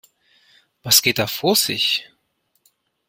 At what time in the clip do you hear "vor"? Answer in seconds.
1.27-1.55